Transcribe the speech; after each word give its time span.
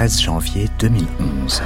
13 0.00 0.22
janvier 0.22 0.66
2011. 0.78 1.62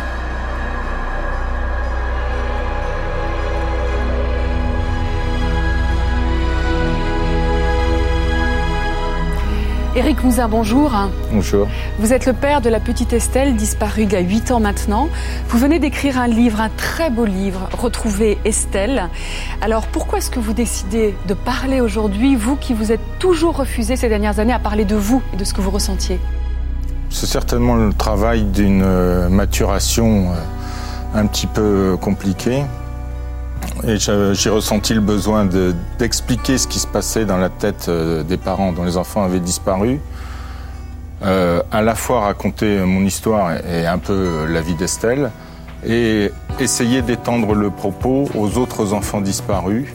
Éric 9.94 10.24
Mouzin, 10.24 10.48
bonjour. 10.48 10.90
Bonjour. 11.30 11.68
Vous 12.00 12.12
êtes 12.12 12.26
le 12.26 12.32
père 12.32 12.60
de 12.60 12.68
la 12.68 12.80
petite 12.80 13.12
Estelle, 13.12 13.54
disparue 13.54 14.02
il 14.02 14.12
y 14.12 14.16
a 14.16 14.20
8 14.20 14.50
ans 14.50 14.58
maintenant. 14.58 15.08
Vous 15.46 15.58
venez 15.58 15.78
d'écrire 15.78 16.18
un 16.18 16.26
livre, 16.26 16.60
un 16.60 16.70
très 16.70 17.10
beau 17.10 17.26
livre, 17.26 17.68
Retrouver 17.78 18.38
Estelle. 18.44 19.10
Alors 19.60 19.86
pourquoi 19.86 20.18
est-ce 20.18 20.32
que 20.32 20.40
vous 20.40 20.54
décidez 20.54 21.14
de 21.28 21.34
parler 21.34 21.80
aujourd'hui, 21.80 22.34
vous 22.34 22.56
qui 22.56 22.74
vous 22.74 22.90
êtes 22.90 23.18
toujours 23.20 23.58
refusé 23.58 23.94
ces 23.94 24.08
dernières 24.08 24.40
années 24.40 24.52
à 24.52 24.58
parler 24.58 24.84
de 24.84 24.96
vous 24.96 25.22
et 25.32 25.36
de 25.36 25.44
ce 25.44 25.54
que 25.54 25.60
vous 25.60 25.70
ressentiez? 25.70 26.18
C'est 27.14 27.26
certainement 27.26 27.76
le 27.76 27.92
travail 27.92 28.42
d'une 28.42 28.82
euh, 28.84 29.28
maturation 29.28 30.32
euh, 30.32 30.34
un 31.14 31.26
petit 31.26 31.46
peu 31.46 31.96
compliquée. 32.00 32.64
Et 33.86 33.98
j'ai 33.98 34.50
ressenti 34.50 34.94
le 34.94 35.00
besoin 35.00 35.48
d'expliquer 35.96 36.58
ce 36.58 36.66
qui 36.66 36.80
se 36.80 36.88
passait 36.88 37.24
dans 37.24 37.36
la 37.36 37.50
tête 37.50 37.86
euh, 37.88 38.24
des 38.24 38.36
parents 38.36 38.72
dont 38.72 38.82
les 38.82 38.96
enfants 38.96 39.22
avaient 39.22 39.38
disparu. 39.38 40.00
Euh, 41.22 41.62
à 41.70 41.82
la 41.82 41.94
fois 41.94 42.22
raconter 42.22 42.80
mon 42.80 43.04
histoire 43.04 43.52
et 43.64 43.86
un 43.86 43.98
peu 43.98 44.46
la 44.48 44.60
vie 44.60 44.74
d'Estelle, 44.74 45.30
et 45.86 46.32
essayer 46.58 47.00
d'étendre 47.00 47.54
le 47.54 47.70
propos 47.70 48.28
aux 48.34 48.58
autres 48.58 48.92
enfants 48.92 49.20
disparus 49.20 49.86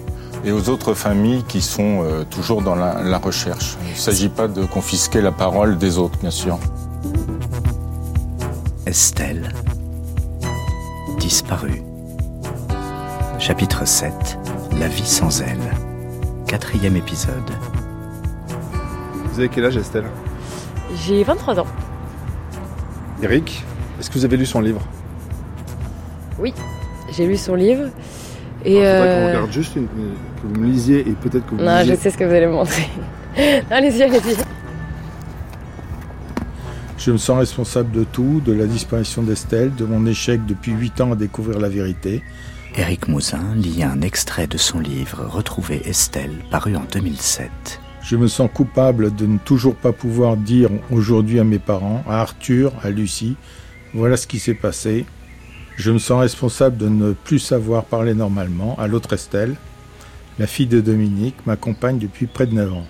et 0.45 0.53
aux 0.53 0.69
autres 0.69 0.93
familles 0.93 1.43
qui 1.49 1.61
sont 1.61 2.01
euh, 2.01 2.23
toujours 2.23 2.61
dans 2.61 2.75
la 2.75 3.17
recherche. 3.17 3.77
Il 3.87 3.91
ne 3.91 3.97
s'agit 3.97 4.29
pas 4.29 4.47
de 4.47 4.63
confisquer 4.63 5.19
la 5.19 5.33
parole 5.33 5.77
des 5.77 5.97
autres, 5.97 6.17
bien 6.19 6.31
sûr. 6.31 6.57
Estelle, 8.89 9.49
disparue. 11.19 11.83
Chapitre 13.37 13.85
7 13.85 14.11
La 14.79 14.87
vie 14.87 15.05
sans 15.05 15.43
elle. 15.43 15.59
Quatrième 16.47 16.95
épisode. 16.95 17.51
Vous 19.25 19.39
avez 19.41 19.49
quel 19.49 19.65
âge, 19.65 19.77
Estelle? 19.77 20.05
J'ai 21.05 21.23
23 21.23 21.59
ans. 21.59 21.67
Eric, 23.21 23.63
est-ce 23.99 24.09
que 24.09 24.15
vous 24.15 24.25
avez 24.25 24.37
lu 24.37 24.47
son 24.47 24.59
livre? 24.59 24.81
Oui, 26.39 26.55
j'ai 27.11 27.27
lu 27.27 27.37
son 27.37 27.53
livre. 27.53 27.89
Et 28.65 28.83
Alors, 28.83 29.03
faudrait 29.03 29.07
euh, 29.07 29.21
qu'on 29.21 29.27
regarde 29.27 29.51
juste 29.51 29.75
une, 29.75 29.85
que 29.85 30.47
vous 30.47 30.61
me 30.61 30.65
lisiez 30.65 31.01
et 31.01 31.11
peut-être 31.11 31.45
que 31.45 31.53
vous 31.53 31.61
Non, 31.61 31.83
je 31.85 31.93
sais 31.93 32.09
ce 32.09 32.17
que 32.17 32.23
vous 32.23 32.33
allez 32.33 32.47
me 32.47 32.53
montrer. 32.53 32.87
allez-y, 33.69 34.01
allez-y. 34.01 34.35
Je 36.99 37.11
me 37.11 37.17
sens 37.17 37.39
responsable 37.39 37.91
de 37.91 38.03
tout, 38.03 38.41
de 38.45 38.51
la 38.51 38.65
disparition 38.65 39.23
d'Estelle, 39.23 39.73
de 39.73 39.85
mon 39.85 40.05
échec 40.05 40.45
depuis 40.45 40.73
8 40.73 40.99
ans 40.99 41.13
à 41.13 41.15
découvrir 41.15 41.57
la 41.57 41.69
vérité. 41.69 42.21
Éric 42.75 43.07
Mouzin 43.07 43.55
lit 43.55 43.83
un 43.83 44.01
extrait 44.01 44.47
de 44.47 44.57
son 44.57 44.79
livre 44.79 45.25
Retrouver 45.25 45.81
Estelle, 45.85 46.35
paru 46.51 46.75
en 46.75 46.83
2007. 46.91 47.49
Je 48.03 48.17
me 48.17 48.27
sens 48.27 48.49
coupable 48.53 49.15
de 49.15 49.25
ne 49.25 49.37
toujours 49.37 49.75
pas 49.75 49.93
pouvoir 49.93 50.35
dire 50.35 50.69
aujourd'hui 50.91 51.39
à 51.39 51.45
mes 51.45 51.57
parents, 51.57 52.03
à 52.05 52.19
Arthur, 52.19 52.73
à 52.83 52.89
Lucie, 52.89 53.37
voilà 53.93 54.17
ce 54.17 54.27
qui 54.27 54.39
s'est 54.39 54.53
passé. 54.53 55.05
Je 55.77 55.91
me 55.91 55.99
sens 55.99 56.19
responsable 56.19 56.75
de 56.75 56.89
ne 56.89 57.13
plus 57.13 57.39
savoir 57.39 57.85
parler 57.85 58.13
normalement 58.13 58.77
à 58.77 58.87
l'autre 58.87 59.13
Estelle. 59.13 59.55
La 60.37 60.47
fille 60.47 60.67
de 60.67 60.81
Dominique 60.81 61.45
m'accompagne 61.45 61.97
depuis 61.97 62.27
près 62.27 62.45
de 62.45 62.55
9 62.55 62.73
ans. 62.73 62.87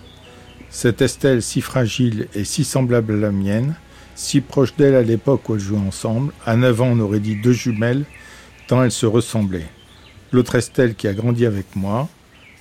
Cette 0.71 1.03
Estelle 1.03 1.43
si 1.43 1.61
fragile 1.61 2.27
et 2.33 2.43
si 2.43 2.63
semblable 2.63 3.13
à 3.13 3.17
la 3.17 3.31
mienne, 3.31 3.75
si 4.19 4.41
proche 4.41 4.75
d'elle 4.75 4.95
à 4.95 5.01
l'époque 5.01 5.47
où 5.47 5.55
elles 5.55 5.61
jouaient 5.61 5.79
ensemble, 5.79 6.33
à 6.45 6.57
9 6.57 6.81
ans 6.81 6.89
on 6.91 6.99
aurait 6.99 7.21
dit 7.21 7.37
deux 7.37 7.53
jumelles, 7.53 8.03
tant 8.67 8.83
elles 8.83 8.91
se 8.91 9.05
ressemblaient. 9.05 9.69
L'autre 10.33 10.55
Estelle 10.55 10.95
qui 10.95 11.07
a 11.07 11.13
grandi 11.13 11.45
avec 11.45 11.77
moi, 11.77 12.09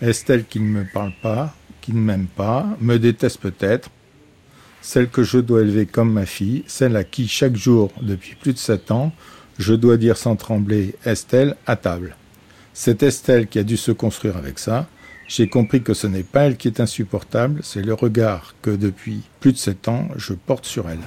Estelle 0.00 0.44
qui 0.44 0.60
ne 0.60 0.68
me 0.68 0.84
parle 0.84 1.12
pas, 1.20 1.52
qui 1.80 1.92
ne 1.92 1.98
m'aime 1.98 2.28
pas, 2.28 2.64
me 2.80 2.96
déteste 3.00 3.40
peut-être, 3.40 3.90
celle 4.82 5.08
que 5.08 5.24
je 5.24 5.38
dois 5.38 5.62
élever 5.62 5.84
comme 5.84 6.12
ma 6.12 6.26
fille, 6.26 6.62
celle 6.68 6.96
à 6.96 7.02
qui 7.02 7.26
chaque 7.26 7.56
jour, 7.56 7.90
depuis 8.00 8.36
plus 8.36 8.52
de 8.52 8.58
sept 8.58 8.92
ans, 8.92 9.12
je 9.58 9.74
dois 9.74 9.96
dire 9.96 10.16
sans 10.16 10.36
trembler 10.36 10.94
Estelle 11.04 11.56
à 11.66 11.74
table. 11.74 12.14
C'est 12.72 13.02
Estelle 13.02 13.48
qui 13.48 13.58
a 13.58 13.64
dû 13.64 13.76
se 13.76 13.90
construire 13.90 14.36
avec 14.36 14.60
ça. 14.60 14.86
J'ai 15.26 15.48
compris 15.48 15.82
que 15.82 15.92
ce 15.92 16.06
n'est 16.06 16.22
pas 16.22 16.42
elle 16.42 16.56
qui 16.56 16.68
est 16.68 16.78
insupportable, 16.78 17.60
c'est 17.64 17.82
le 17.82 17.94
regard 17.94 18.54
que 18.62 18.70
depuis 18.70 19.22
plus 19.40 19.52
de 19.52 19.58
sept 19.58 19.88
ans 19.88 20.08
je 20.16 20.34
porte 20.34 20.64
sur 20.64 20.88
elle. 20.88 21.02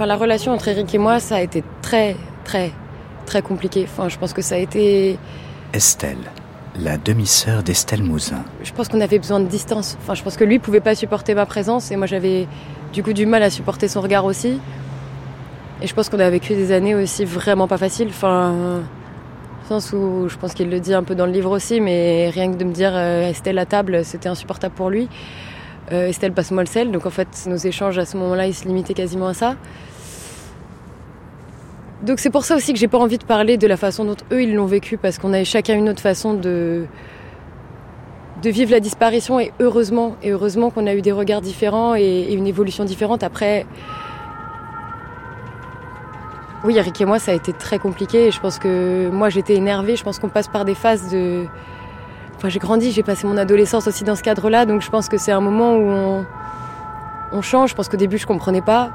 Enfin, 0.00 0.06
la 0.06 0.16
relation 0.16 0.52
entre 0.52 0.68
Eric 0.68 0.94
et 0.94 0.98
moi, 0.98 1.20
ça 1.20 1.36
a 1.36 1.40
été 1.42 1.62
très, 1.82 2.16
très, 2.44 2.72
très 3.26 3.42
compliqué. 3.42 3.84
Enfin, 3.86 4.08
je 4.08 4.16
pense 4.16 4.32
que 4.32 4.40
ça 4.40 4.54
a 4.54 4.58
été. 4.58 5.18
Estelle, 5.74 6.16
la 6.74 6.96
demi-sœur 6.96 7.62
d'Estelle 7.62 8.02
Mouzin. 8.02 8.42
Je 8.62 8.72
pense 8.72 8.88
qu'on 8.88 9.02
avait 9.02 9.18
besoin 9.18 9.40
de 9.40 9.44
distance. 9.44 9.98
Enfin, 10.00 10.14
je 10.14 10.22
pense 10.22 10.38
que 10.38 10.44
lui 10.44 10.58
pouvait 10.58 10.80
pas 10.80 10.94
supporter 10.94 11.34
ma 11.34 11.44
présence 11.44 11.90
et 11.90 11.96
moi 11.96 12.06
j'avais 12.06 12.48
du 12.94 13.02
coup 13.02 13.12
du 13.12 13.26
mal 13.26 13.42
à 13.42 13.50
supporter 13.50 13.88
son 13.88 14.00
regard 14.00 14.24
aussi. 14.24 14.58
Et 15.82 15.86
je 15.86 15.94
pense 15.94 16.08
qu'on 16.08 16.18
a 16.18 16.30
vécu 16.30 16.54
des 16.54 16.72
années 16.72 16.94
aussi 16.94 17.26
vraiment 17.26 17.68
pas 17.68 17.76
faciles. 17.76 18.08
Enfin, 18.08 18.80
le 19.64 19.68
sens 19.68 19.92
où 19.92 20.30
je 20.30 20.36
pense 20.38 20.54
qu'il 20.54 20.70
le 20.70 20.80
dit 20.80 20.94
un 20.94 21.02
peu 21.02 21.14
dans 21.14 21.26
le 21.26 21.32
livre 21.32 21.50
aussi, 21.50 21.78
mais 21.78 22.30
rien 22.30 22.50
que 22.50 22.56
de 22.56 22.64
me 22.64 22.72
dire 22.72 22.92
euh, 22.94 23.28
Estelle 23.28 23.58
à 23.58 23.66
table, 23.66 24.02
c'était 24.06 24.30
insupportable 24.30 24.74
pour 24.74 24.88
lui. 24.88 25.10
Euh, 25.92 26.08
Estelle 26.08 26.32
passe-moi 26.32 26.62
le 26.62 26.68
sel, 26.68 26.90
donc 26.90 27.04
en 27.04 27.10
fait 27.10 27.28
nos 27.46 27.56
échanges 27.56 27.98
à 27.98 28.06
ce 28.06 28.16
moment-là, 28.16 28.46
ils 28.46 28.54
se 28.54 28.64
limitaient 28.64 28.94
quasiment 28.94 29.26
à 29.26 29.34
ça. 29.34 29.56
Donc 32.02 32.18
c'est 32.18 32.30
pour 32.30 32.44
ça 32.44 32.56
aussi 32.56 32.72
que 32.72 32.78
j'ai 32.78 32.88
pas 32.88 32.98
envie 32.98 33.18
de 33.18 33.24
parler 33.24 33.58
de 33.58 33.66
la 33.66 33.76
façon 33.76 34.04
dont 34.04 34.16
eux 34.32 34.42
ils 34.42 34.54
l'ont 34.54 34.66
vécu, 34.66 34.96
parce 34.96 35.18
qu'on 35.18 35.32
avait 35.32 35.44
chacun 35.44 35.74
une 35.74 35.88
autre 35.88 36.00
façon 36.00 36.34
de 36.34 36.86
vivre 38.42 38.70
la 38.70 38.80
disparition 38.80 39.38
et 39.38 39.52
heureusement 39.60 40.16
et 40.22 40.30
heureusement 40.30 40.70
qu'on 40.70 40.86
a 40.86 40.94
eu 40.94 41.02
des 41.02 41.12
regards 41.12 41.42
différents 41.42 41.94
et, 41.94 42.00
et 42.02 42.34
une 42.34 42.46
évolution 42.46 42.84
différente. 42.84 43.22
Après, 43.22 43.66
oui, 46.64 46.76
Eric 46.76 46.98
et 47.00 47.04
moi 47.04 47.18
ça 47.18 47.32
a 47.32 47.34
été 47.34 47.52
très 47.52 47.78
compliqué 47.78 48.28
et 48.28 48.30
je 48.30 48.40
pense 48.40 48.58
que 48.58 49.10
moi 49.10 49.28
j'étais 49.28 49.54
énervée. 49.54 49.96
Je 49.96 50.04
pense 50.04 50.18
qu'on 50.18 50.30
passe 50.30 50.48
par 50.48 50.64
des 50.64 50.74
phases 50.74 51.10
de 51.10 51.44
Enfin, 52.40 52.48
j'ai 52.48 52.58
grandi, 52.58 52.90
j'ai 52.90 53.02
passé 53.02 53.26
mon 53.26 53.36
adolescence 53.36 53.86
aussi 53.86 54.02
dans 54.02 54.16
ce 54.16 54.22
cadre-là, 54.22 54.64
donc 54.64 54.80
je 54.80 54.88
pense 54.88 55.10
que 55.10 55.18
c'est 55.18 55.30
un 55.30 55.42
moment 55.42 55.76
où 55.76 55.90
on, 55.90 56.26
on 57.32 57.42
change. 57.42 57.68
Je 57.68 57.74
pense 57.74 57.90
qu'au 57.90 57.98
début, 57.98 58.16
je 58.16 58.26
comprenais 58.26 58.62
pas. 58.62 58.92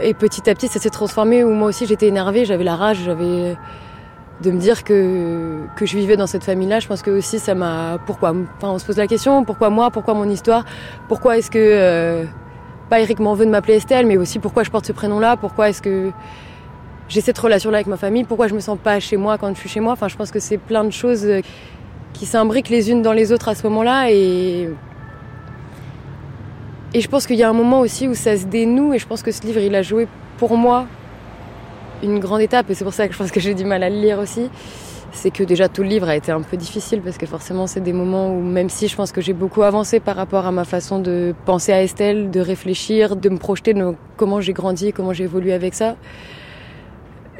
Et 0.00 0.14
petit 0.14 0.48
à 0.50 0.54
petit, 0.54 0.68
ça 0.68 0.80
s'est 0.80 0.90
transformé 0.90 1.44
où 1.44 1.50
moi 1.50 1.68
aussi 1.68 1.86
j'étais 1.86 2.08
énervée, 2.08 2.44
j'avais 2.44 2.64
la 2.64 2.76
rage, 2.76 2.98
j'avais 3.04 3.56
de 4.42 4.50
me 4.50 4.58
dire 4.58 4.82
que, 4.82 5.60
je 5.80 5.96
vivais 5.96 6.16
dans 6.16 6.26
cette 6.26 6.44
famille-là. 6.44 6.80
Je 6.80 6.88
pense 6.88 7.02
que 7.02 7.10
aussi 7.10 7.38
ça 7.38 7.54
m'a. 7.54 7.98
Pourquoi 8.06 8.34
Enfin, 8.56 8.70
on 8.70 8.78
se 8.78 8.84
pose 8.84 8.96
la 8.96 9.06
question 9.06 9.44
pourquoi 9.44 9.70
moi 9.70 9.90
Pourquoi 9.90 10.14
mon 10.14 10.28
histoire? 10.28 10.64
Pourquoi 11.08 11.38
est-ce 11.38 11.50
que. 11.50 11.58
euh, 11.58 12.24
pas 12.90 13.00
Eric 13.00 13.18
m'en 13.18 13.34
veut 13.34 13.46
de 13.46 13.50
m'appeler 13.50 13.76
Estelle, 13.76 14.06
mais 14.06 14.18
aussi 14.18 14.38
pourquoi 14.38 14.62
je 14.62 14.70
porte 14.70 14.86
ce 14.86 14.92
prénom-là? 14.92 15.36
Pourquoi 15.38 15.70
est-ce 15.70 15.80
que 15.80 16.10
j'ai 17.08 17.20
cette 17.22 17.38
relation-là 17.38 17.78
avec 17.78 17.86
ma 17.86 17.96
famille? 17.96 18.24
Pourquoi 18.24 18.46
je 18.48 18.54
me 18.54 18.60
sens 18.60 18.78
pas 18.82 19.00
chez 19.00 19.16
moi 19.16 19.38
quand 19.38 19.48
je 19.54 19.60
suis 19.60 19.68
chez 19.70 19.80
moi? 19.80 19.94
Je 20.06 20.16
pense 20.16 20.30
que 20.30 20.40
c'est 20.40 20.58
plein 20.58 20.84
de 20.84 20.90
choses 20.90 21.24
euh, 21.24 21.40
qui 22.12 22.26
s'imbriquent 22.26 22.68
les 22.68 22.90
unes 22.90 23.02
dans 23.02 23.12
les 23.12 23.32
autres 23.32 23.48
à 23.48 23.54
ce 23.54 23.62
moment-là 23.64 24.10
et 24.10 24.68
et 26.94 27.00
je 27.00 27.08
pense 27.08 27.26
qu'il 27.26 27.36
y 27.36 27.42
a 27.42 27.50
un 27.50 27.54
moment 27.54 27.80
aussi 27.80 28.08
où 28.08 28.14
ça 28.14 28.36
se 28.36 28.46
dénoue 28.46 28.94
et 28.94 28.98
je 28.98 29.06
pense 29.06 29.22
que 29.22 29.32
ce 29.32 29.42
livre 29.42 29.60
il 29.60 29.74
a 29.74 29.82
joué 29.82 30.06
pour 30.38 30.56
moi 30.56 30.86
une 32.02 32.20
grande 32.20 32.40
étape 32.40 32.70
et 32.70 32.74
c'est 32.74 32.84
pour 32.84 32.94
ça 32.94 33.08
que 33.08 33.12
je 33.12 33.18
pense 33.18 33.32
que 33.32 33.40
j'ai 33.40 33.54
du 33.54 33.64
mal 33.64 33.82
à 33.82 33.90
le 33.90 33.96
lire 33.96 34.20
aussi 34.20 34.48
c'est 35.12 35.30
que 35.30 35.42
déjà 35.42 35.68
tout 35.68 35.82
le 35.82 35.88
livre 35.88 36.08
a 36.08 36.16
été 36.16 36.32
un 36.32 36.42
peu 36.42 36.56
difficile 36.56 37.00
parce 37.00 37.18
que 37.18 37.26
forcément 37.26 37.66
c'est 37.66 37.80
des 37.80 37.92
moments 37.92 38.34
où 38.34 38.40
même 38.40 38.68
si 38.68 38.88
je 38.88 38.96
pense 38.96 39.12
que 39.12 39.20
j'ai 39.20 39.32
beaucoup 39.32 39.62
avancé 39.62 40.00
par 40.00 40.16
rapport 40.16 40.46
à 40.46 40.52
ma 40.52 40.64
façon 40.64 40.98
de 40.98 41.34
penser 41.44 41.72
à 41.72 41.82
Estelle, 41.82 42.30
de 42.30 42.40
réfléchir, 42.40 43.16
de 43.16 43.28
me 43.28 43.38
projeter 43.38 43.74
dans 43.74 43.94
comment 44.16 44.40
j'ai 44.40 44.52
grandi, 44.52 44.92
comment 44.92 45.12
j'ai 45.12 45.24
évolué 45.24 45.52
avec 45.52 45.74
ça, 45.74 45.96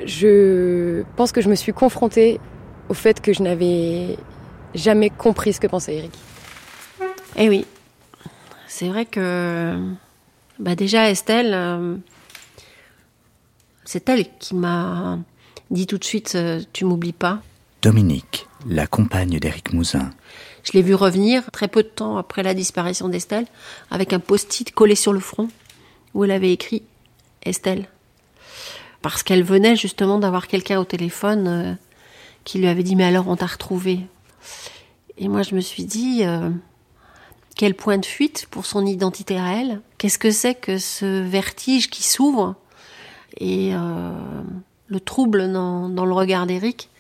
je 0.05 1.03
pense 1.17 1.33
que 1.33 1.41
je 1.41 1.49
me 1.49 1.55
suis 1.55 1.73
confrontée 1.73 2.41
au 2.89 2.95
fait 2.95 3.21
que 3.21 3.33
je 3.33 3.43
n'avais 3.43 4.17
jamais 4.75 5.11
compris 5.11 5.53
ce 5.53 5.61
que 5.61 5.67
pensait 5.67 5.97
Eric. 5.97 6.13
Eh 7.37 7.49
oui, 7.49 7.67
c'est 8.75 8.89
vrai 8.89 9.07
que 9.07 9.79
bah 10.59 10.75
déjà 10.75 11.09
Estelle, 11.09 11.55
euh, 11.55 11.95
c'est 13.85 14.09
elle 14.09 14.27
qui 14.41 14.57
m'a 14.57 15.21
dit 15.71 15.87
tout 15.87 15.97
de 15.97 16.05
suite 16.05 16.33
euh, 16.35 16.61
tu 16.73 16.85
m'oublies 16.85 17.13
pas. 17.13 17.41
Dominique, 17.83 18.49
la 18.67 18.89
compagne 18.89 19.39
d'Éric 19.39 19.73
Mouzin. 19.73 20.11
Je 20.65 20.73
l'ai 20.73 20.83
vue 20.83 20.97
revenir 20.97 21.49
très 21.53 21.69
peu 21.69 21.85
de 21.85 21.89
temps 21.89 22.17
après 22.17 22.43
la 22.43 22.53
disparition 22.53 23.09
d'Estelle 23.09 23.47
avec 23.93 24.13
un 24.13 24.19
post-it 24.19 24.73
collé 24.75 24.97
sur 24.97 25.13
le 25.13 25.21
front 25.21 25.49
où 26.13 26.25
elle 26.25 26.33
avait 26.33 26.53
écrit 26.53 26.83
Estelle. 27.45 27.87
Parce 29.03 29.23
qu'elle 29.23 29.45
venait 29.45 29.77
justement 29.77 30.19
d'avoir 30.19 30.49
quelqu'un 30.49 30.81
au 30.81 30.85
téléphone 30.85 31.47
euh, 31.47 31.75
qui 32.43 32.59
lui 32.59 32.67
avait 32.67 32.83
dit 32.83 32.97
mais 32.97 33.05
alors 33.05 33.29
on 33.29 33.37
t'a 33.37 33.47
retrouvé. 33.47 34.01
Et 35.17 35.29
moi 35.29 35.43
je 35.43 35.55
me 35.55 35.61
suis 35.61 35.85
dit 35.85 36.25
quel 37.55 37.75
point 37.75 37.99
de 37.99 38.07
fuite 38.07 38.47
pour 38.51 38.67
son 38.67 38.85
identité 38.85 39.39
à 39.39 39.61
elle. 39.61 39.81
Qu'est-ce 39.99 40.19
que 40.19 40.31
c'est 40.31 40.55
que 40.55 40.79
ce 40.79 41.23
vertige 41.23 41.89
qui 41.89 42.03
s'ouvre? 42.03 42.57
Et 43.39 43.75
euh, 43.75 44.13
le 44.89 45.01
trouble 45.01 45.53
dans, 45.53 45.89
le 45.89 46.13
regard 46.13 46.47
d'Eric 46.47 46.91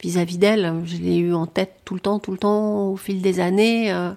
vis-à-vis 0.00 0.38
d'elle. 0.38 0.82
Je 0.84 0.96
l'ai 0.96 1.16
eu 1.16 1.34
en 1.34 1.46
tête 1.46 1.80
tout 1.84 1.94
le 1.94 2.00
temps, 2.00 2.18
tout 2.18 2.30
le 2.30 2.38
temps, 2.38 2.88
au 2.88 2.96
fil 2.96 3.20
des 3.20 3.40
années. 3.40 3.92
Euh. 3.92 4.12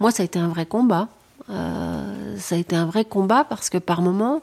moi, 0.00 0.10
ça 0.10 0.22
a 0.22 0.26
été 0.26 0.38
un 0.38 0.48
vrai 0.48 0.66
combat. 0.66 1.08
Euh, 1.50 2.36
ça 2.38 2.54
a 2.54 2.58
été 2.58 2.76
un 2.76 2.86
vrai 2.86 3.04
combat 3.04 3.44
parce 3.44 3.70
que 3.70 3.78
par 3.78 4.02
moments, 4.02 4.42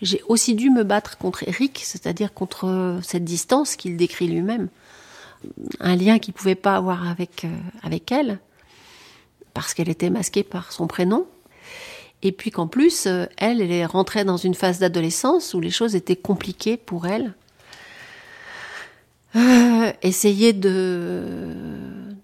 j'ai 0.00 0.22
aussi 0.28 0.54
dû 0.54 0.70
me 0.70 0.84
battre 0.84 1.18
contre 1.18 1.46
Eric, 1.46 1.80
c'est-à-dire 1.84 2.32
contre 2.32 2.98
cette 3.02 3.24
distance 3.24 3.76
qu'il 3.76 3.96
décrit 3.96 4.28
lui-même. 4.28 4.68
Un 5.80 5.96
lien 5.96 6.18
qu'il 6.18 6.34
pouvait 6.34 6.54
pas 6.54 6.76
avoir 6.76 7.08
avec, 7.08 7.46
avec 7.82 8.10
elle 8.12 8.38
parce 9.54 9.74
qu'elle 9.74 9.88
était 9.88 10.10
masquée 10.10 10.42
par 10.42 10.72
son 10.72 10.86
prénom. 10.86 11.26
Et 12.22 12.32
puis 12.32 12.50
qu'en 12.50 12.68
plus, 12.68 13.06
euh, 13.06 13.26
elle, 13.36 13.60
elle 13.60 13.72
est 13.72 14.24
dans 14.24 14.36
une 14.36 14.54
phase 14.54 14.78
d'adolescence 14.78 15.54
où 15.54 15.60
les 15.60 15.70
choses 15.70 15.96
étaient 15.96 16.16
compliquées 16.16 16.76
pour 16.76 17.06
elle. 17.06 17.34
Euh, 19.34 19.92
essayer 20.02 20.52
de, 20.52 21.54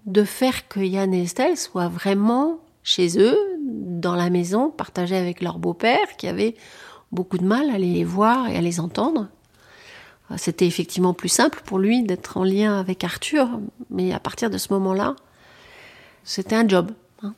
de 0.05 0.23
faire 0.23 0.67
que 0.67 0.79
Yann 0.79 1.13
et 1.13 1.23
Estelle 1.23 1.57
soient 1.57 1.89
vraiment 1.89 2.59
chez 2.83 3.19
eux, 3.19 3.37
dans 3.61 4.15
la 4.15 4.29
maison, 4.29 4.69
partagée 4.69 5.17
avec 5.17 5.41
leur 5.41 5.59
beau-père, 5.59 6.15
qui 6.17 6.27
avait 6.27 6.55
beaucoup 7.11 7.37
de 7.37 7.45
mal 7.45 7.69
à 7.69 7.77
les 7.77 8.03
voir 8.03 8.47
et 8.47 8.55
à 8.55 8.61
les 8.61 8.79
entendre. 8.79 9.27
C'était 10.37 10.67
effectivement 10.67 11.13
plus 11.13 11.29
simple 11.29 11.61
pour 11.65 11.79
lui 11.79 12.03
d'être 12.03 12.37
en 12.37 12.43
lien 12.43 12.79
avec 12.79 13.03
Arthur, 13.03 13.59
mais 13.89 14.13
à 14.13 14.19
partir 14.19 14.49
de 14.49 14.59
ce 14.59 14.71
moment-là, 14.73 15.15
c'était 16.23 16.55
un 16.55 16.67
job. 16.67 16.91
Hein. 17.21 17.33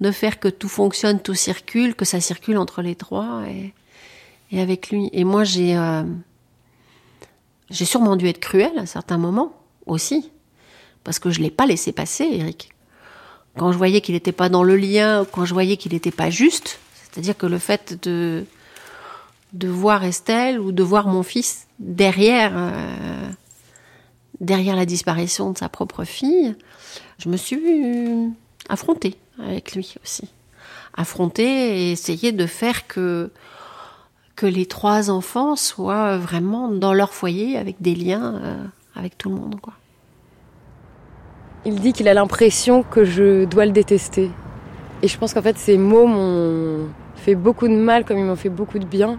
de 0.00 0.12
faire 0.12 0.38
que 0.38 0.46
tout 0.46 0.68
fonctionne, 0.68 1.20
tout 1.20 1.34
circule, 1.34 1.96
que 1.96 2.04
ça 2.04 2.20
circule 2.20 2.56
entre 2.56 2.82
les 2.82 2.94
trois 2.94 3.42
et, 3.48 4.60
avec 4.60 4.90
lui. 4.90 5.10
Et 5.12 5.24
moi, 5.24 5.42
j'ai 5.42 5.76
euh, 5.76 6.04
j'ai 7.68 7.84
sûrement 7.84 8.14
dû 8.14 8.28
être 8.28 8.38
cruelle 8.38 8.78
à 8.78 8.86
certains 8.86 9.18
moments 9.18 9.52
aussi, 9.86 10.30
parce 11.02 11.18
que 11.18 11.30
je 11.30 11.40
l'ai 11.40 11.50
pas 11.50 11.66
laissé 11.66 11.90
passer, 11.90 12.28
Eric. 12.30 12.70
Quand 13.58 13.72
je 13.72 13.78
voyais 13.78 14.00
qu'il 14.00 14.14
n'était 14.14 14.32
pas 14.32 14.48
dans 14.48 14.62
le 14.62 14.76
lien, 14.76 15.26
quand 15.32 15.44
je 15.44 15.52
voyais 15.52 15.76
qu'il 15.76 15.92
n'était 15.92 16.12
pas 16.12 16.30
juste, 16.30 16.78
c'est-à-dire 16.94 17.36
que 17.36 17.46
le 17.46 17.58
fait 17.58 17.98
de 18.04 18.44
de 19.52 19.68
voir 19.68 20.04
Estelle 20.04 20.58
ou 20.60 20.72
de 20.72 20.82
voir 20.82 21.06
mon 21.08 21.22
fils 21.22 21.66
derrière 21.78 22.52
euh, 22.54 23.30
derrière 24.40 24.76
la 24.76 24.86
disparition 24.86 25.50
de 25.50 25.58
sa 25.58 25.68
propre 25.68 26.04
fille, 26.04 26.54
je 27.18 27.28
me 27.28 27.36
suis 27.36 27.58
affrontée 28.68 29.16
avec 29.42 29.74
lui 29.74 29.94
aussi. 30.02 30.30
Affronter 30.96 31.42
et 31.42 31.92
essayer 31.92 32.32
de 32.32 32.46
faire 32.46 32.86
que, 32.86 33.30
que 34.36 34.46
les 34.46 34.66
trois 34.66 35.10
enfants 35.10 35.56
soient 35.56 36.16
vraiment 36.16 36.68
dans 36.68 36.92
leur 36.92 37.12
foyer 37.12 37.56
avec 37.56 37.76
des 37.80 37.94
liens 37.94 38.34
euh, 38.36 38.64
avec 38.94 39.18
tout 39.18 39.28
le 39.28 39.36
monde. 39.36 39.60
Quoi. 39.60 39.74
Il 41.64 41.80
dit 41.80 41.92
qu'il 41.92 42.08
a 42.08 42.14
l'impression 42.14 42.82
que 42.82 43.04
je 43.04 43.44
dois 43.44 43.66
le 43.66 43.72
détester. 43.72 44.30
Et 45.02 45.08
je 45.08 45.18
pense 45.18 45.34
qu'en 45.34 45.42
fait, 45.42 45.58
ces 45.58 45.78
mots 45.78 46.06
m'ont 46.06 46.88
fait 47.16 47.34
beaucoup 47.34 47.68
de 47.68 47.74
mal 47.74 48.04
comme 48.04 48.18
ils 48.18 48.24
m'ont 48.24 48.36
fait 48.36 48.48
beaucoup 48.50 48.78
de 48.78 48.86
bien. 48.86 49.18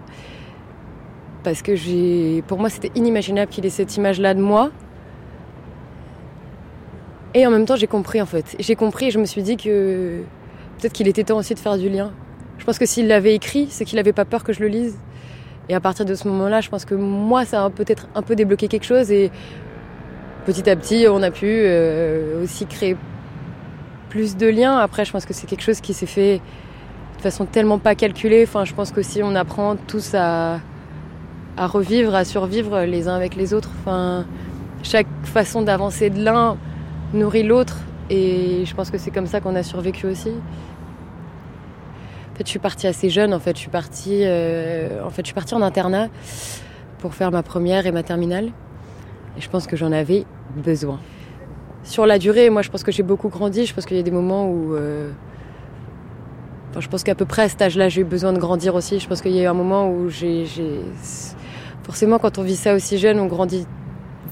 Parce 1.42 1.62
que 1.62 1.76
j'ai, 1.76 2.42
pour 2.46 2.58
moi, 2.58 2.70
c'était 2.70 2.90
inimaginable 2.94 3.50
qu'il 3.50 3.66
ait 3.66 3.70
cette 3.70 3.96
image-là 3.96 4.34
de 4.34 4.40
moi. 4.40 4.70
Et 7.36 7.46
en 7.46 7.50
même 7.50 7.66
temps, 7.66 7.76
j'ai 7.76 7.86
compris 7.86 8.22
en 8.22 8.26
fait. 8.26 8.56
J'ai 8.58 8.76
compris 8.76 9.08
et 9.08 9.10
je 9.10 9.18
me 9.18 9.26
suis 9.26 9.42
dit 9.42 9.58
que 9.58 10.22
peut-être 10.78 10.94
qu'il 10.94 11.06
était 11.06 11.22
temps 11.22 11.36
aussi 11.36 11.52
de 11.52 11.58
faire 11.58 11.76
du 11.76 11.90
lien. 11.90 12.10
Je 12.56 12.64
pense 12.64 12.78
que 12.78 12.86
s'il 12.86 13.08
l'avait 13.08 13.34
écrit, 13.34 13.66
c'est 13.68 13.84
qu'il 13.84 13.96
n'avait 13.96 14.14
pas 14.14 14.24
peur 14.24 14.42
que 14.42 14.54
je 14.54 14.60
le 14.60 14.68
lise. 14.68 14.96
Et 15.68 15.74
à 15.74 15.80
partir 15.80 16.06
de 16.06 16.14
ce 16.14 16.26
moment-là, 16.28 16.62
je 16.62 16.70
pense 16.70 16.86
que 16.86 16.94
moi, 16.94 17.44
ça 17.44 17.66
a 17.66 17.68
peut-être 17.68 18.08
un 18.14 18.22
peu 18.22 18.36
débloqué 18.36 18.68
quelque 18.68 18.86
chose. 18.86 19.10
Et 19.10 19.30
petit 20.46 20.70
à 20.70 20.76
petit, 20.76 21.08
on 21.10 21.22
a 21.22 21.30
pu 21.30 21.44
euh, 21.46 22.42
aussi 22.42 22.64
créer 22.64 22.96
plus 24.08 24.38
de 24.38 24.46
liens. 24.46 24.78
Après, 24.78 25.04
je 25.04 25.12
pense 25.12 25.26
que 25.26 25.34
c'est 25.34 25.46
quelque 25.46 25.62
chose 25.62 25.82
qui 25.82 25.92
s'est 25.92 26.06
fait 26.06 26.40
de 27.18 27.22
façon 27.22 27.44
tellement 27.44 27.78
pas 27.78 27.94
calculée. 27.94 28.44
Enfin, 28.44 28.64
je 28.64 28.72
pense 28.72 28.92
que 28.92 29.02
si 29.02 29.22
on 29.22 29.34
apprend 29.34 29.76
tous 29.76 30.14
à, 30.14 30.60
à 31.58 31.66
revivre, 31.66 32.14
à 32.14 32.24
survivre 32.24 32.80
les 32.84 33.08
uns 33.08 33.14
avec 33.14 33.36
les 33.36 33.52
autres, 33.52 33.72
enfin, 33.80 34.24
chaque 34.82 35.06
façon 35.24 35.60
d'avancer 35.60 36.08
de 36.08 36.24
l'un 36.24 36.56
nourrit 37.14 37.42
l'autre. 37.42 37.78
Et 38.10 38.64
je 38.64 38.74
pense 38.74 38.90
que 38.90 38.98
c'est 38.98 39.10
comme 39.10 39.26
ça 39.26 39.40
qu'on 39.40 39.56
a 39.56 39.62
survécu 39.62 40.06
aussi. 40.06 40.30
En 40.30 42.36
fait, 42.36 42.44
je 42.44 42.50
suis 42.50 42.58
partie 42.58 42.86
assez 42.86 43.08
jeune. 43.08 43.34
En 43.34 43.40
fait, 43.40 43.56
je 43.56 43.60
suis 43.60 43.70
partie, 43.70 44.22
euh, 44.24 45.04
en 45.04 45.10
fait, 45.10 45.22
je 45.22 45.28
suis 45.28 45.34
partie 45.34 45.54
en 45.54 45.62
internat 45.62 46.08
pour 46.98 47.14
faire 47.14 47.30
ma 47.30 47.42
première 47.42 47.86
et 47.86 47.92
ma 47.92 48.02
terminale. 48.02 48.50
Et 49.36 49.40
je 49.40 49.48
pense 49.48 49.66
que 49.66 49.76
j'en 49.76 49.92
avais 49.92 50.24
besoin. 50.56 51.00
Sur 51.82 52.06
la 52.06 52.18
durée, 52.18 52.50
moi, 52.50 52.62
je 52.62 52.70
pense 52.70 52.82
que 52.82 52.92
j'ai 52.92 53.02
beaucoup 53.02 53.28
grandi. 53.28 53.64
Je 53.64 53.74
pense 53.74 53.86
qu'il 53.86 53.96
y 53.96 54.00
a 54.00 54.02
des 54.02 54.10
moments 54.10 54.48
où, 54.48 54.74
euh, 54.74 55.10
je 56.78 56.88
pense 56.88 57.04
qu'à 57.04 57.14
peu 57.14 57.24
près 57.24 57.42
à 57.42 57.48
cet 57.48 57.62
âge-là, 57.62 57.88
j'ai 57.88 58.02
eu 58.02 58.04
besoin 58.04 58.32
de 58.32 58.38
grandir 58.38 58.74
aussi. 58.74 58.98
Je 58.98 59.08
pense 59.08 59.22
qu'il 59.22 59.32
y 59.32 59.40
a 59.40 59.44
eu 59.44 59.46
un 59.46 59.54
moment 59.54 59.88
où 59.88 60.10
j'ai, 60.10 60.44
forcément, 61.84 62.18
quand 62.18 62.38
on 62.38 62.42
vit 62.42 62.56
ça 62.56 62.74
aussi 62.74 62.98
jeune, 62.98 63.18
on 63.18 63.26
grandit 63.26 63.66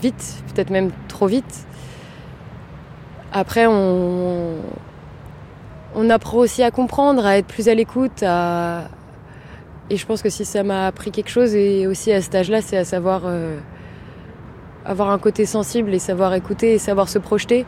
vite, 0.00 0.42
peut-être 0.52 0.70
même 0.70 0.90
trop 1.08 1.26
vite. 1.26 1.66
Après, 3.36 3.66
on, 3.66 4.60
apprend 6.08 6.38
aussi 6.38 6.62
à 6.62 6.70
comprendre, 6.70 7.26
à 7.26 7.36
être 7.36 7.48
plus 7.48 7.68
à 7.68 7.74
l'écoute. 7.74 8.22
Et 9.90 9.96
je 9.96 10.06
pense 10.06 10.22
que 10.22 10.28
si 10.30 10.44
ça 10.44 10.62
m'a 10.62 10.86
appris 10.86 11.10
quelque 11.10 11.30
chose, 11.30 11.52
et 11.56 11.88
aussi 11.88 12.12
à 12.12 12.22
cet 12.22 12.36
âge-là, 12.36 12.62
c'est 12.62 12.76
à 12.76 12.84
savoir 12.84 13.22
euh, 13.26 13.58
avoir 14.84 15.10
un 15.10 15.18
côté 15.18 15.46
sensible 15.46 15.92
et 15.92 15.98
savoir 15.98 16.32
écouter 16.34 16.74
et 16.74 16.78
savoir 16.78 17.08
se 17.08 17.18
projeter. 17.18 17.66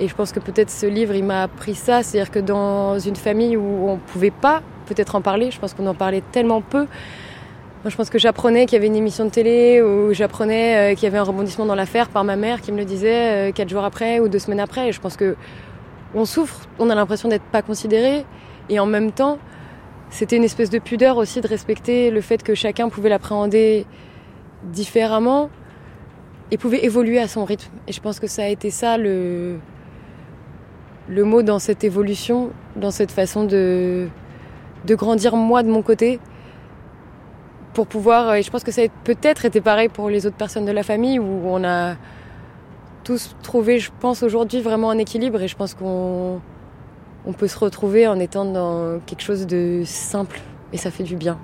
Et 0.00 0.08
je 0.08 0.14
pense 0.14 0.32
que 0.32 0.40
peut-être 0.40 0.70
ce 0.70 0.86
livre, 0.86 1.14
il 1.14 1.24
m'a 1.24 1.44
appris 1.44 1.76
ça. 1.76 2.02
C'est-à-dire 2.02 2.32
que 2.32 2.40
dans 2.40 2.98
une 2.98 3.16
famille 3.16 3.56
où 3.56 3.88
on 3.88 3.94
ne 3.94 4.00
pouvait 4.00 4.32
pas 4.32 4.60
peut-être 4.86 5.14
en 5.14 5.20
parler, 5.20 5.52
je 5.52 5.60
pense 5.60 5.72
qu'on 5.72 5.86
en 5.86 5.94
parlait 5.94 6.22
tellement 6.32 6.62
peu, 6.62 6.88
je 7.88 7.96
pense 7.96 8.10
que 8.10 8.18
j'apprenais 8.18 8.66
qu'il 8.66 8.74
y 8.74 8.78
avait 8.78 8.86
une 8.86 8.96
émission 8.96 9.24
de 9.24 9.30
télé 9.30 9.80
ou 9.80 10.12
j'apprenais 10.12 10.92
euh, 10.92 10.94
qu'il 10.94 11.04
y 11.04 11.06
avait 11.06 11.18
un 11.18 11.22
rebondissement 11.22 11.66
dans 11.66 11.74
l'affaire 11.74 12.08
par 12.08 12.24
ma 12.24 12.36
mère 12.36 12.60
qui 12.60 12.72
me 12.72 12.78
le 12.78 12.84
disait 12.84 13.50
euh, 13.50 13.52
quatre 13.52 13.68
jours 13.68 13.84
après 13.84 14.18
ou 14.18 14.28
deux 14.28 14.38
semaines 14.38 14.60
après. 14.60 14.88
Et 14.88 14.92
je 14.92 15.00
pense 15.00 15.16
que 15.16 15.36
on 16.14 16.24
souffre, 16.24 16.66
on 16.78 16.90
a 16.90 16.94
l'impression 16.94 17.28
d'être 17.28 17.44
pas 17.44 17.62
considéré 17.62 18.24
et 18.68 18.80
en 18.80 18.86
même 18.86 19.12
temps, 19.12 19.38
c'était 20.10 20.36
une 20.36 20.44
espèce 20.44 20.70
de 20.70 20.78
pudeur 20.78 21.16
aussi 21.16 21.40
de 21.40 21.48
respecter 21.48 22.10
le 22.10 22.20
fait 22.20 22.42
que 22.42 22.54
chacun 22.54 22.88
pouvait 22.88 23.08
l'appréhender 23.08 23.86
différemment 24.64 25.50
et 26.50 26.58
pouvait 26.58 26.84
évoluer 26.84 27.18
à 27.18 27.28
son 27.28 27.44
rythme. 27.44 27.70
Et 27.86 27.92
je 27.92 28.00
pense 28.00 28.18
que 28.18 28.26
ça 28.26 28.42
a 28.42 28.48
été 28.48 28.70
ça 28.70 28.98
le 28.98 29.58
le 31.08 31.22
mot 31.22 31.42
dans 31.42 31.60
cette 31.60 31.84
évolution, 31.84 32.50
dans 32.74 32.90
cette 32.90 33.12
façon 33.12 33.44
de 33.44 34.08
de 34.84 34.94
grandir 34.94 35.36
moi 35.36 35.62
de 35.62 35.68
mon 35.68 35.82
côté 35.82 36.18
pour 37.76 37.86
pouvoir. 37.86 38.34
Et 38.34 38.42
je 38.42 38.50
pense 38.50 38.64
que 38.64 38.72
ça 38.72 38.80
a 38.80 38.88
peut-être 39.04 39.44
été 39.44 39.60
pareil 39.60 39.90
pour 39.90 40.08
les 40.08 40.24
autres 40.26 40.36
personnes 40.36 40.64
de 40.64 40.72
la 40.72 40.82
famille 40.82 41.18
où 41.18 41.42
on 41.44 41.62
a 41.62 41.96
tous 43.04 43.36
trouvé, 43.42 43.78
je 43.78 43.90
pense, 44.00 44.22
aujourd'hui 44.22 44.62
vraiment 44.62 44.88
un 44.88 44.96
équilibre 44.96 45.42
et 45.42 45.46
je 45.46 45.56
pense 45.56 45.74
qu'on 45.74 46.40
on 47.26 47.32
peut 47.34 47.48
se 47.48 47.58
retrouver 47.58 48.08
en 48.08 48.18
étant 48.18 48.46
dans 48.46 48.98
quelque 49.00 49.20
chose 49.20 49.46
de 49.46 49.82
simple 49.84 50.40
et 50.72 50.78
ça 50.78 50.90
fait 50.90 51.02
du 51.02 51.16
bien 51.16 51.38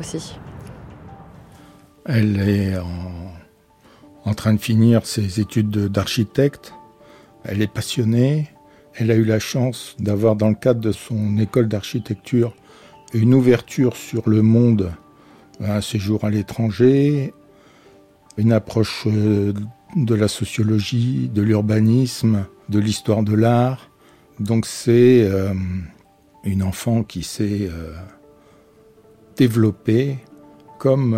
aussi. 0.00 0.38
Elle 2.06 2.40
est 2.40 2.78
en 4.24 4.32
train 4.34 4.54
de 4.54 4.60
finir 4.60 5.04
ses 5.04 5.38
études 5.38 5.88
d'architecte. 5.88 6.72
Elle 7.44 7.60
est 7.60 7.72
passionnée. 7.72 8.48
Elle 8.94 9.10
a 9.10 9.16
eu 9.16 9.24
la 9.24 9.38
chance 9.38 9.96
d'avoir 9.98 10.34
dans 10.34 10.48
le 10.48 10.54
cadre 10.54 10.80
de 10.80 10.92
son 10.92 11.36
école 11.36 11.68
d'architecture 11.68 12.54
une 13.12 13.34
ouverture 13.34 13.96
sur 13.96 14.30
le 14.30 14.40
monde 14.40 14.92
un 15.60 15.80
séjour 15.80 16.24
à 16.24 16.30
l'étranger, 16.30 17.34
une 18.36 18.52
approche 18.52 19.04
euh, 19.06 19.52
de 19.96 20.14
la 20.14 20.28
sociologie, 20.28 21.30
de 21.32 21.42
l'urbanisme, 21.42 22.46
de 22.68 22.78
l'histoire 22.78 23.22
de 23.22 23.34
l'art. 23.34 23.90
Donc 24.38 24.66
c'est 24.66 25.24
euh, 25.24 25.52
une 26.44 26.62
enfant 26.62 27.02
qui 27.02 27.22
s'est 27.22 27.68
euh, 27.70 27.92
développée 29.36 30.18
comme 30.78 31.14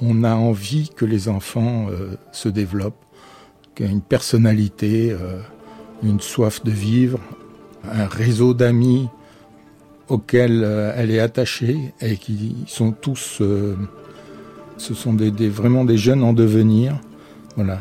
on 0.00 0.22
a 0.22 0.36
envie 0.36 0.90
que 0.94 1.04
les 1.04 1.28
enfants 1.28 1.88
se 2.30 2.48
développent, 2.48 3.04
qui 3.74 3.82
a 3.82 3.86
une 3.86 4.00
personnalité, 4.00 5.12
une 6.04 6.20
soif 6.20 6.62
de 6.62 6.70
vivre, 6.70 7.18
un 7.82 8.06
réseau 8.06 8.54
d'amis 8.54 9.08
auxquels 10.10 10.62
euh, 10.64 10.92
elle 10.96 11.10
est 11.10 11.20
attachée 11.20 11.94
et 12.00 12.16
qui 12.16 12.56
sont 12.66 12.92
tous, 12.92 13.38
euh, 13.40 13.76
ce 14.76 14.92
sont 14.92 15.16
vraiment 15.16 15.84
des 15.84 15.96
jeunes 15.96 16.22
en 16.22 16.32
devenir. 16.32 17.00
Voilà. 17.56 17.80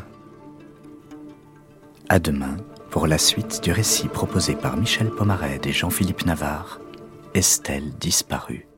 À 2.08 2.20
demain 2.20 2.58
pour 2.92 3.08
la 3.08 3.18
suite 3.18 3.62
du 3.64 3.72
récit 3.72 4.08
proposé 4.08 4.56
par 4.56 4.78
Michel 4.78 5.10
Pomared 5.10 5.66
et 5.66 5.72
Jean-Philippe 5.72 6.26
Navarre, 6.26 6.80
Estelle 7.34 7.92
disparue. 8.00 8.69